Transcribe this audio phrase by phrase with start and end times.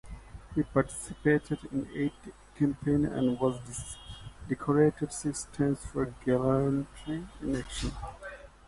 [0.55, 3.59] He participated in eight campaigns and was
[4.49, 7.91] decorated six times for gallantry in action.